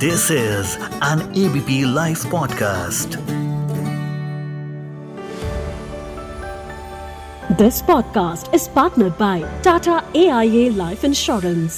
This 0.00 0.30
is 0.30 0.78
an 1.02 1.20
ABP 1.36 1.84
Life 1.84 2.22
podcast. 2.24 3.16
This 7.58 7.82
podcast 7.82 8.54
is 8.54 8.66
partnered 8.68 9.18
by 9.18 9.40
Tata 9.60 9.96
AIA 10.14 10.70
Life 10.72 11.04
Insurance. 11.04 11.76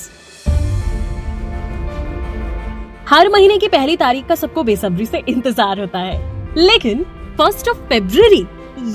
हर 3.08 3.28
महीने 3.28 3.56
की 3.58 3.68
पहली 3.68 3.96
तारीख 3.96 4.26
का 4.26 4.34
सबको 4.34 4.62
बेसब्री 4.64 5.06
से 5.06 5.22
इंतज़ार 5.28 5.80
होता 5.80 5.98
है 6.00 6.54
लेकिन 6.56 7.02
फ़र्स्ट 7.38 7.68
ऑफ़ 7.68 7.78
फेब्रुवरी 7.88 8.46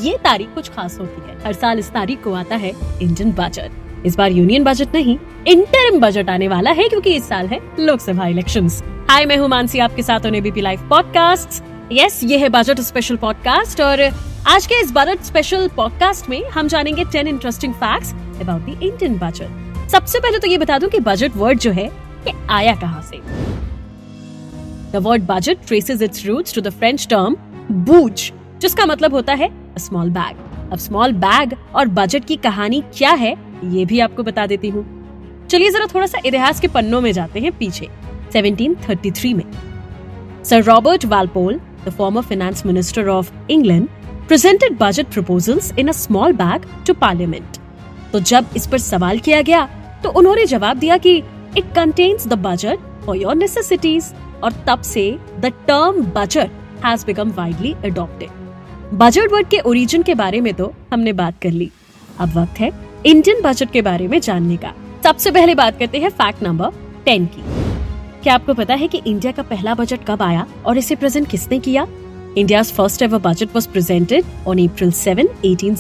ये 0.06 0.18
तारीख 0.24 0.54
कुछ 0.54 0.70
खास 0.70 1.00
होती 1.00 1.28
है 1.28 1.38
हर 1.46 1.54
साल 1.56 1.80
इस 1.80 1.92
तारीख 1.94 2.24
को 2.24 2.34
आता 2.34 2.56
है 2.56 2.74
इंडियन 3.02 3.34
बजट 3.40 3.87
इस 4.06 4.16
बार 4.16 4.32
यूनियन 4.32 4.64
बजट 4.64 4.88
नहीं 4.94 5.18
इंटरिम 5.48 6.00
बजट 6.00 6.30
आने 6.30 6.48
वाला 6.48 6.72
है 6.72 6.90
क्योंकि 6.90 7.14
इस 7.14 7.28
साल 7.28 7.48
है 7.48 7.60
लोकसभा 7.80 8.28
इलेक्शंस 8.28 8.84
हाय 9.10 9.26
मैं 9.26 9.38
हूँ 9.38 9.48
मानसी, 9.48 9.80
आपके 9.80 10.04
साथ 10.04 10.20
होने 10.20 10.42
बीपी 10.42 10.62
लाइव 10.62 10.88
पॉडकास्ट 10.90 11.64
यस 11.92 12.22
ये 12.24 12.38
है 12.38 12.50
बजट 12.50 12.80
स्पेशल 12.80 13.16
पॉडकास्ट 13.16 13.82
और 13.82 14.02
आज 14.48 14.68
के 14.68 14.82
इस 14.82 14.92
बजट 14.92 15.22
स्पेशल 15.22 15.70
पॉडकास्ट 15.76 16.30
में 16.30 16.50
हम 16.50 16.68
जानेंगे 16.68 17.04
ten 17.04 17.28
interesting 17.28 17.74
facts 17.74 18.14
about 18.14 18.62
the 18.62 18.84
Indian 18.84 19.18
budget 19.18 19.68
सबसे 19.90 20.20
पहले 20.20 20.40
तो 20.40 20.48
ये 20.48 20.58
बता 20.58 20.78
दूँ 20.78 20.90
कि 20.90 21.00
बजट 21.00 21.32
वर्ड 21.36 21.60
जो 21.60 21.72
है, 21.72 21.86
ये 22.28 22.34
आया 22.50 22.76
कहाँ 22.76 23.02
से? 23.02 23.18
The 24.92 24.96
word 24.96 25.24
budget 25.24 25.58
traces 25.68 26.02
its 26.02 26.26
roots 26.26 26.54
to 26.54 26.62
the 26.62 26.70
French 26.70 27.08
term 27.08 27.36
bouge 27.72 28.32
जिसका 28.62 28.86
मतलब 28.86 29.14
होता 29.14 29.34
है 29.34 29.50
स्मॉल 29.78 30.10
बैग 30.10 30.36
अब 30.72 30.78
स्मॉल 30.78 31.14
बैग 31.14 31.56
और 31.76 31.88
बजट 31.88 32.26
की 32.26 32.36
कहानी 32.36 32.84
क्या 32.98 33.12
है 33.12 33.47
ये 33.66 33.86
भी 33.86 34.00
आपको 34.00 34.24
बता 34.24 34.46
देती 34.46 34.70
हूँ। 34.70 34.86
चलिए 35.50 35.70
जरा 35.72 35.86
थोड़ा 35.94 36.06
सा 36.08 36.20
इतिहास 36.26 36.60
के 36.60 36.68
पन्नों 36.68 37.02
में 37.02 37.12
जाते 37.12 37.40
हैं 37.40 37.52
पीछे। 37.58 37.88
1733 38.32 39.34
में। 39.34 39.44
Sir 40.44 40.64
Robert 40.64 41.06
Walpole 41.06 41.60
the 41.86 41.90
former 41.90 42.22
finance 42.22 42.66
minister 42.66 43.08
of 43.08 43.32
England 43.52 43.88
presented 44.28 44.78
budget 44.80 45.08
proposals 45.08 45.72
in 45.80 45.88
a 45.88 45.92
small 45.94 46.34
bag 46.34 46.66
to 46.88 46.94
parliament 46.94 47.58
तो 48.14 48.20
जब 48.22 48.46
इस 48.56 48.68
पर 48.68 48.78
सवाल 48.78 49.20
किया 49.20 49.42
गया 49.42 49.66
तो 50.04 50.10
उन्होंने 50.10 50.46
जवाब 50.46 50.78
दिया 50.78 50.98
कि 50.98 51.16
it 51.58 51.74
contains 51.76 52.28
the 52.28 52.34
budget 52.46 52.80
for 53.06 53.18
your 53.18 53.36
necessities 53.36 54.14
और 54.44 54.54
तब 54.68 54.82
से 54.82 55.10
the 55.40 55.54
term 55.68 56.04
budget 56.16 56.52
has 56.86 57.06
become 57.06 57.32
widely 57.32 57.74
adopted 57.86 58.96
budget 58.98 59.32
word 59.32 59.48
के 59.48 59.60
ओरिजिन 59.60 60.04
के 60.04 60.16
बारे 60.16 60.42
में 60.42 60.54
तो 60.54 60.74
हमने 60.94 61.14
बात 61.14 61.40
कर 61.42 61.52
ली। 61.52 61.72
अब 62.20 62.38
वक्त 62.38 62.60
है 62.60 62.70
इंडियन 63.08 63.42
बजट 63.42 63.70
के 63.72 63.82
बारे 63.82 64.08
में 64.08 64.20
जानने 64.22 64.56
का। 64.58 64.74
सबसे 65.04 65.32
पहले 65.32 65.54
बात 65.56 65.78
करते 65.80 65.98
हैं 65.98 66.10
फैक्ट 66.12 66.42
नंबर 66.44 66.72
टेन 67.06 67.26
की। 67.26 67.42
क्या 68.24 68.34
आपको 68.34 68.54
पता 68.54 68.74
है 68.74 68.88
कि 68.88 69.02
इंडिया 69.08 69.32
का 69.32 69.44
पहला 69.44 69.76
बजट 69.76 70.00
कब 70.08 70.22
आया 70.22 70.46
और 70.66 70.78
इसे 70.78 70.96
प्रेजेंट 70.96 71.28
किसने 71.28 71.60
किया? 71.60 71.86
India 72.38 72.64
first 72.64 73.02
ever 73.02 73.20
budget 73.20 73.56
was 73.56 73.68
presented 73.70 74.26
on 74.48 74.68
April 74.68 74.92
seven 74.92 75.30
eighteen 75.46 75.78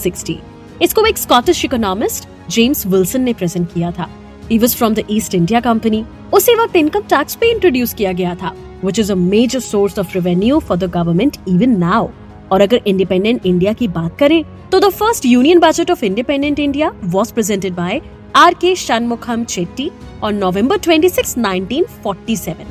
इसको 0.81 1.05
एक 1.05 1.17
स्कॉटिश 1.17 1.63
इकोनॉमिस्ट 1.65 2.27
जेम्स 2.49 2.85
विल्सन 2.87 3.21
ने 3.21 3.33
प्रेजेंट 3.33 3.67
किया 3.73 3.91
था। 3.91 4.09
Was 4.51 4.75
from 4.75 4.95
the 4.97 5.05
East 5.11 5.35
India 5.35 5.61
Company. 5.61 6.03
उसी 6.33 6.55
वक्त 6.55 6.75
इनकम 6.75 7.01
टैक्स 7.09 7.35
पे 7.35 7.51
इंट्रोड्यूस 7.51 7.93
किया 7.93 8.11
गया 8.11 8.35
था 8.35 8.53
which 8.85 8.99
is 8.99 9.11
a 9.11 9.15
major 9.15 9.59
source 9.59 9.99
of 9.99 10.13
revenue 10.15 10.59
for 10.59 10.77
the 10.77 10.89
government 10.91 11.37
even 11.47 11.77
now 11.77 12.07
और 12.51 12.61
अगर 12.61 12.81
इंडिपेंडेंट 12.87 13.45
इंडिया 13.45 13.73
की 13.73 13.87
बात 13.87 14.17
करें 14.19 14.43
तो 14.71 14.79
the 14.79 14.89
first 14.91 15.25
union 15.25 15.59
budget 15.59 15.91
of 15.91 16.05
independent 16.05 16.59
India 16.59 16.91
was 17.05 17.33
presented 17.33 17.73
by 17.75 18.01
R 18.35 18.53
K 18.53 18.75
Shanmukham 18.75 19.43
Chetty 19.45 19.89
और 20.23 20.33
नवंबर 20.33 20.77
26, 20.79 21.37
1947। 21.37 22.65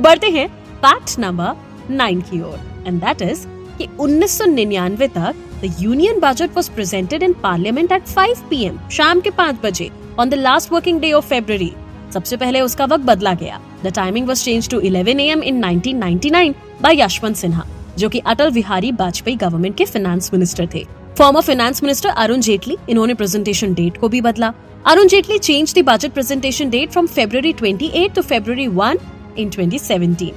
बढ़ते 0.00 0.26
हैं 0.30 0.48
फैक्ट 0.76 1.18
नंबर 1.18 1.92
नाइन 1.94 2.20
की 2.20 2.40
ओर 2.40 2.58
एंड 2.86 3.00
दैट 3.00 3.22
इज़ 3.22 3.46
कि 3.78 3.86
1999 3.86 5.08
तक 5.08 5.34
the 5.64 5.74
union 5.80 6.20
budget 6.20 6.56
was 6.56 6.68
presented 6.68 7.22
in 7.22 7.32
parliament 7.42 7.92
at 7.92 8.08
5 8.08 8.42
PM 8.50 8.78
शाम 8.90 9.20
के 9.20 9.30
5 9.40 9.62
बजे 9.64 9.90
on 10.18 10.30
the 10.30 10.34
last 10.34 10.72
working 10.72 11.00
day 11.00 11.12
of 11.12 11.26
February 11.28 11.72
सबसे 12.14 12.36
पहले 12.36 12.60
उसका 12.60 12.84
वक्त 12.84 13.04
बदला 13.04 13.34
गया। 13.34 13.60
The 13.84 13.92
timing 13.94 14.28
was 14.28 14.44
change 14.44 14.68
to 14.68 14.80
11 14.80 15.20
AM 15.20 15.42
in 15.42 15.64
1999 15.64 16.54
by 16.82 17.00
Yashwant 17.00 17.36
Sinha 17.36 17.66
जो 17.98 18.08
कि 18.08 18.18
अटल 18.26 18.50
बिहारी 18.50 18.92
वाजपेयी 18.92 19.36
गवर्नमेंट 19.36 19.76
के 19.76 19.84
फाइनेंस 19.84 20.30
मिनिस्टर 20.32 20.68
थे 20.74 20.84
former 21.18 21.40
finance 21.40 21.82
minister 21.82 22.08
Arun 22.08 22.40
Jaitley, 22.40 22.76
इन्होंने 22.88 23.14
प्रेजेंटेशन 23.14 23.74
डेट 23.74 23.96
को 23.98 24.08
भी 24.08 24.20
बदला 24.20 24.52
Arun 24.86 25.08
Jaitley 25.08 25.38
change 25.38 25.74
the 25.74 25.84
budget 25.86 26.12
presentation 26.12 26.70
date 26.70 26.90
from 26.90 27.06
February 27.06 27.52
28 27.52 28.14
to 28.14 28.22
February 28.22 28.66
1 28.68 28.98
in 29.38 29.50
2017 29.50 30.30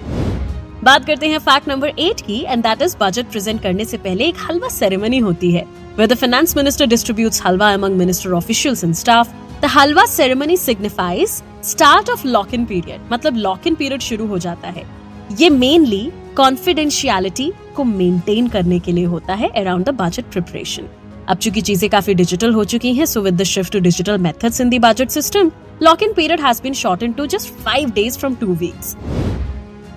बात 0.84 1.06
करते 1.06 1.28
हैं 1.28 1.40
फैक्ट 1.40 1.68
नंबर 1.70 1.90
एट 2.00 2.22
की 2.22 2.40
and 2.48 2.64
that 2.64 2.82
is 2.82 2.96
budget 3.02 3.30
present 3.32 3.62
करने 3.62 3.86
से 3.86 3.98
पहले 3.98 4.26
एक 4.26 4.38
हलवा 4.50 4.70
सेरेमनी 4.70 5.18
होती 5.20 5.52
है, 5.52 5.66
where 5.96 6.08
the 6.08 6.18
finance 6.20 6.56
minister 6.58 6.88
distributes 6.88 7.40
halwa 7.46 7.70
among 7.78 7.98
minister 7.98 8.34
officials 8.34 8.84
and 8.84 8.98
staff. 8.98 9.34
The 9.62 9.68
halwa 9.68 10.06
ceremony 10.08 10.56
signifies 10.58 11.34
start 11.72 12.10
of 12.10 12.24
lock-in 12.26 12.66
period. 12.66 13.02
मतलब 13.12 13.38
lock-in 13.38 13.76
period 13.76 14.02
शुरू 14.02 14.28
हो 14.28 14.38
जाता 14.38 14.68
है 14.68 14.86
ये 15.40 15.50
मेनली 15.50 16.02
कॉन्फिडेंशियलिटी 16.36 17.52
को 17.76 17.84
मेंटेन 17.84 18.48
करने 18.48 18.80
के 18.80 18.92
लिए 18.92 19.06
होता 19.06 19.34
है 19.34 19.50
अराउंड 19.56 19.86
द 19.86 19.90
बजट 19.96 20.32
प्रिपरेशन 20.32 20.88
अब 21.30 21.38
चूँकि 21.38 21.62
चीज़ें 21.62 21.90
काफ़ी 21.90 22.14
डिजिटल 22.14 22.54
हो 22.54 22.64
चुकी 22.66 22.94
हैं 22.94 23.06
so 23.06 23.22
with 23.22 23.42
the 23.42 23.44
shift 23.44 23.74
to 23.74 23.80
digital 23.80 24.18
methods 24.18 24.62
in 24.62 24.70
the 24.70 24.80
budget 24.82 25.10
system 25.10 25.52
lock 25.84 26.04
in 26.04 26.14
period 26.14 26.42
has 26.42 26.62
been 26.64 26.74
shorten 26.74 27.14
to 27.14 27.26
just 27.26 27.54
five 27.64 27.90
days 27.92 28.18
from 28.20 28.36
two 28.36 28.54
weeks 28.56 28.96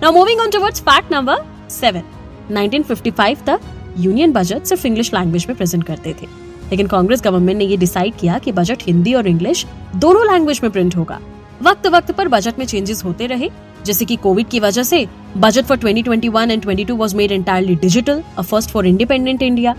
now 0.03 0.11
moving 0.11 0.41
on 0.41 0.49
towards 0.49 0.81
fact 0.81 1.11
number 1.11 1.45
seven 1.71 2.03
1955 2.51 3.45
तक 3.45 3.59
union 3.99 4.31
budget 4.31 4.63
सिर्फ़ 4.63 4.85
English 4.87 5.13
language 5.13 5.45
में 5.49 5.55
present 5.57 5.83
करते 5.83 6.13
थे. 6.21 6.27
लेकिन 6.71 6.87
Congress 6.87 7.21
government 7.21 7.57
ने 7.57 7.65
ये 7.65 7.77
decide 7.77 8.15
किया 8.15 8.37
कि 8.37 8.51
बजट 8.51 8.83
हिंदी 8.83 9.13
और 9.13 9.27
इंग्लिश 9.27 9.65
दोनों 9.95 10.25
लैंग्वेज 10.25 10.59
में 10.63 10.71
प्रिंट 10.71 10.95
होगा. 10.95 11.19
वक्त 11.63 11.87
वक्त 11.87 12.11
पर 12.11 12.27
बजट 12.27 12.59
में 12.59 12.65
चेंजेस 12.65 13.03
होते 13.03 13.27
रहे 13.27 13.49
जैसे 13.85 14.05
कि 14.05 14.15
कोविड 14.23 14.49
की 14.49 14.59
वजह 14.59 14.83
से 14.83 15.05
budget 15.37 15.65
for 15.65 15.77
2021 15.77 16.51
and 16.51 16.65
22 16.65 16.91
was 16.97 17.15
made 17.15 17.31
entirely 17.31 17.75
digital 17.81 18.21
a 18.37 18.41
first 18.41 18.71
for 18.71 18.87
independent 18.87 19.41
India 19.41 19.75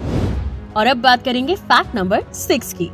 और 0.76 0.86
अब 0.86 1.00
बात 1.02 1.24
करेंगे 1.24 1.54
फैक्ट 1.54 1.94
नंबर 1.94 2.24
सिक्स 2.34 2.72
की 2.80 2.90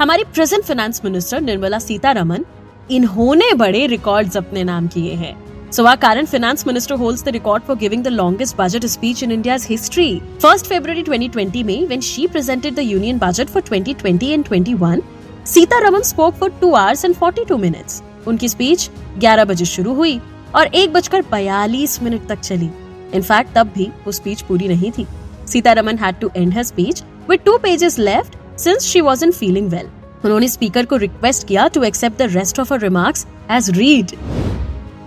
हमारी 0.00 0.24
present 0.34 0.64
finance 0.64 1.00
minister 1.04 1.40
Nirmala 1.40 1.78
Sitharaman 1.78 2.44
इन्होंने 2.90 3.52
बड़े 3.54 3.86
रिकॉर्ड्स 3.86 4.36
अपने 4.36 4.64
नाम 4.64 4.86
किए 4.88 5.14
हैं 5.14 5.36
So 5.72 5.86
our 5.86 5.96
current 5.96 6.28
finance 6.28 6.66
minister 6.66 6.96
holds 6.96 7.22
the 7.22 7.30
record 7.30 7.62
for 7.62 7.74
giving 7.76 8.02
the 8.02 8.10
longest 8.10 8.56
budget 8.56 8.86
speech 8.90 9.22
in 9.22 9.30
India's 9.30 9.64
history. 9.64 10.20
1st 10.40 10.66
February 10.66 11.04
2020 11.08 11.62
में 11.64 11.88
when 11.90 12.00
she 12.00 12.26
presented 12.26 12.74
the 12.74 12.84
union 12.86 13.18
budget 13.18 13.52
for 13.52 13.62
2020 13.68 14.32
and 14.36 14.48
21, 14.48 15.02
Sitharaman 15.86 16.02
spoke 16.08 16.40
for 16.40 16.48
2 16.62 16.72
hours 16.74 17.04
and 17.08 17.18
42 17.20 17.58
minutes. 17.66 18.02
उनकी 18.26 18.48
speech 18.48 18.88
11 19.20 19.46
बजे 19.48 19.64
शुरू 19.64 19.94
हुई 19.94 20.18
और 20.54 20.66
एक 20.66 20.92
बजकर 20.92 21.22
बयालीस 21.30 22.02
minute 22.02 22.26
तक 22.28 22.40
चली। 22.40 22.70
इनफैक्ट 23.14 23.54
तब 23.54 23.72
भी 23.74 23.90
वो 24.04 24.12
स्पीच 24.12 24.42
पूरी 24.42 24.68
नहीं 24.68 24.90
थी। 24.92 25.06
Sitharaman 25.48 25.98
had 25.98 26.18
to 26.20 26.30
end 26.36 26.54
her 26.54 26.62
speech 26.64 27.02
with 27.30 27.40
two 27.44 27.56
pages 27.58 27.98
left 27.98 28.36
since 28.60 28.84
she 28.84 29.00
wasn't 29.00 29.34
feeling 29.34 29.68
well 29.70 29.88
उन्होंने 30.24 30.48
स्पीकर 30.48 30.86
को 30.86 30.96
रिक्वेस्ट 30.96 31.46
किया 31.46 31.66
to 31.68 31.82
accept 31.82 32.18
the 32.18 32.30
rest 32.32 32.60
of 32.60 32.72
her 32.72 32.80
remarks 32.80 33.26
as 33.50 33.70
read 33.78 34.16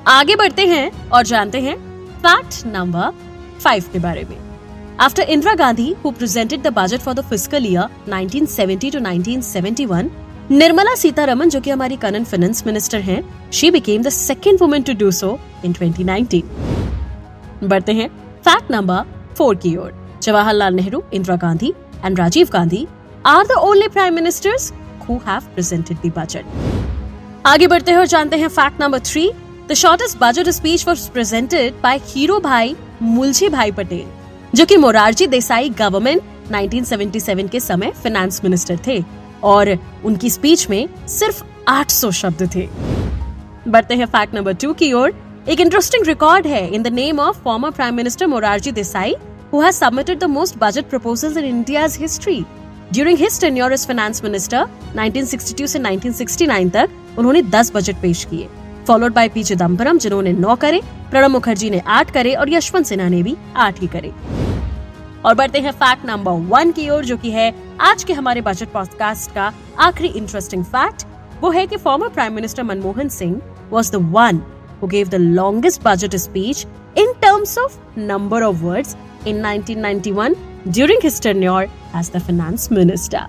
आगे 0.10 0.36
बढ़ते 0.36 0.66
हैं 0.68 1.10
और 1.10 1.26
जानते 1.26 1.62
हैं 1.62 1.76
फैक्ट 2.22 2.66
नंबर 2.68 3.12
फाइव 3.60 3.84
के 3.94 4.00
बारे 4.00 4.24
में। 4.30 4.38
After 5.02 5.24
Indira 5.24 5.54
Gandhi 5.56 5.94
who 6.04 6.12
presented 6.12 6.62
the 6.64 6.74
budget 6.76 7.02
for 7.02 7.14
the 7.14 7.22
physical 7.30 7.66
year 7.66 7.88
1970 8.10 8.92
to 8.94 9.00
1971 9.00 10.10
Nirmala 10.52 10.94
Sitharaman, 10.96 11.50
जो 11.50 11.60
कि 11.62 11.70
हमारी 11.70 11.96
करंट 11.96 12.28
फाइनेंस 12.28 12.64
मिनिस्टर 12.68 13.02
हैं 13.02 13.52
she 13.52 13.70
became 13.72 14.02
the 14.04 14.10
second 14.10 14.58
women 14.62 14.84
to 14.84 14.94
do 14.94 15.12
so 15.12 15.38
in 15.66 15.74
2019 15.74 16.42
बढ़ते 17.64 17.94
हैं 17.94 18.08
फैक्ट 18.46 18.72
नंबर 18.72 19.06
फोर 19.38 19.56
की 19.56 19.76
ओर। 19.76 19.94
Jawaharlal 20.24 20.74
Nehru, 20.74 21.04
Indira 21.14 21.36
Gandhi 21.36 21.74
and 22.06 22.20
Rajiv 22.20 22.50
Gandhi 22.54 22.86
are 23.26 23.46
the 23.48 23.58
only 23.60 23.88
prime 23.88 24.14
ministers 24.16 24.72
who 25.10 25.18
have 25.28 25.48
presented 25.54 25.98
the 25.98 26.12
budget 26.18 27.46
आगे 27.46 27.68
बढ़ते 27.68 27.92
हैं 27.92 28.00
और 28.00 28.06
जानते 28.08 28.38
हैं 28.38 28.48
fact 28.50 28.82
number 28.82 29.00
three 29.06 29.30
the 29.70 29.74
shortest 29.76 30.18
budget 30.22 30.50
speech 30.50 30.88
was 30.88 31.10
presented 31.12 31.82
by 31.84 32.02
Hirubhai 32.42 32.76
Mulljibhai 33.50 33.72
Patel 33.72 34.06
जो 34.56 34.66
कि 34.66 34.78
Morarji 34.78 35.28
Desai 35.28 35.70
government 35.80 36.22
1977 36.52 37.50
के 37.50 37.60
समय 37.60 37.92
फाइनेंस 38.04 38.42
मिनिस्टर 38.44 38.80
थे। 38.88 39.04
और 39.44 39.78
उनकी 40.06 40.30
स्पीच 40.30 40.70
में 40.70 40.90
सिर्फ़ 41.08 41.44
800 41.68 42.12
शब्द 42.12 42.50
थे। 42.56 42.70
बढ़ते 43.68 43.96
हैं 43.96 44.06
फैक्ट 44.06 44.36
नंबर 44.36 44.54
टू 44.54 44.74
की 44.74 44.94
ओर। 44.94 45.14
एक 45.50 45.60
इंटरेस्टिंग 45.60 46.06
रिकॉर्ड 46.06 46.48
है। 46.48 46.68
In 46.70 46.84
the 46.84 46.88
name 46.88 47.20
of 47.20 47.40
former 47.40 47.72
prime 47.72 47.96
minister 47.96 48.28
Morarji 48.28 48.72
Desai 48.72 49.16
who 49.54 49.62
has 49.62 49.76
submitted 49.76 50.20
the 50.20 50.24
most 50.24 50.56
budget 50.58 50.90
proposals 50.90 51.38
in 51.38 51.46
India's 51.46 51.98
history 52.02 52.46
during 52.94 53.18
his 53.20 53.42
tenure 53.42 53.74
as 53.74 53.88
finance 53.88 54.24
minister 54.24 54.68
1962 54.96 55.68
से 55.68 55.80
1969 55.80 56.70
तक, 56.70 56.90
उन्होंने 57.18 57.42
10 57.42 57.72
बजट 57.76 57.96
पेश 58.02 58.24
किए। 58.24 58.48
Followed 58.88 59.14
by 59.14 59.30
P 59.30 59.44
Chidambaram 59.44 59.98
जिन्होंने 59.98 60.34
नौ 60.34 60.56
करे, 60.56 60.82
प्रणब 61.12 61.32
मुखर्जी 61.32 61.70
ने 61.70 61.80
आठ 61.80 62.12
करे 62.12 62.34
और 62.34 62.50
यशवंत 62.50 62.86
सिन्हा 62.86 63.08
ने 63.08 63.24
भी 63.24 63.38
आठ 63.56 63.82
ही 63.82 63.88
करे। 63.88 64.12
और 65.26 65.36
बढ़ते 65.36 65.60
हैं 65.60 65.72
फैक्ट 65.72 66.06
नंबर 66.06 66.32
वन 66.32 66.72
की 66.72 66.90
ओर, 66.90 67.06
जो 67.06 67.18
कि 67.18 67.32
है 67.32 67.52
आज 67.82 68.04
के 68.04 68.14
हमारे 68.14 68.42
बजट 68.42 68.72
पॉडकास्ट 68.72 69.32
का 69.32 69.52
आखिरी 69.80 70.10
इंटरेस्टिंग 70.10 70.64
फैक्ट 70.66 71.06
वो 71.42 71.52
है 71.52 71.68
कि 71.68 71.78
former 71.78 72.10
prime 72.10 72.34
minister 72.34 72.64
Manmohan 72.64 73.10
Singh 73.10 73.42
was 73.72 73.92
the 73.92 73.96
one 74.12 74.42
who 74.82 74.88
gave 74.90 75.10
the 75.10 75.20
longest 75.20 75.82
budget 75.84 76.16
speech 76.20 76.62
in 76.96 77.12
terms 77.22 77.52
of 77.58 77.76
number 77.98 78.40
of 78.44 78.64
words 78.64 78.96
in 79.26 79.38
1991 79.42 80.36
during 80.78 81.02
his 81.02 81.20
tenure 81.20 81.70
as 81.94 82.10
the 82.10 82.22
finance 82.26 82.70
minister. 82.72 83.22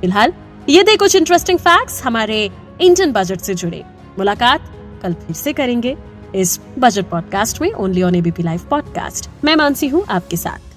फ़िलहाल, 0.00 0.32
ये 0.68 0.82
थे 0.82 0.96
कुछ 0.96 1.16
interesting 1.16 1.58
facts 1.58 2.02
हमारे 2.04 2.50
Indian 2.80 3.12
budget 3.12 3.40
से 3.40 3.54
जुड़े। 3.54 3.84
मुलाकात 4.18 4.70
कल 5.02 5.12
फिर 5.12 5.36
से 5.36 5.52
करेंगे 5.52 5.96
इस 6.34 6.60
बजट 6.78 7.08
पॉडकास्ट 7.10 7.60
में 7.60 7.72
only 7.72 8.02
on 8.02 8.14
ABP 8.14 8.42
live 8.42 8.66
podcast 8.70 9.30
मैं 9.44 9.56
मानसी 9.56 9.88
हूँ 9.88 10.04
आपके 10.08 10.36
साथ। 10.36 10.67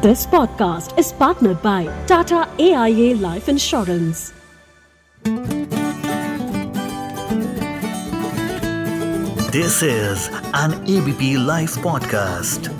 This 0.00 0.24
podcast 0.24 0.98
is 0.98 1.12
partnered 1.12 1.60
by 1.60 1.84
Tata 2.06 2.48
AIA 2.58 3.16
Life 3.16 3.50
Insurance. 3.50 4.32
This 9.52 9.82
is 9.82 10.30
an 10.54 10.72
ABP 10.88 11.36
Life 11.36 11.76
podcast. 11.84 12.79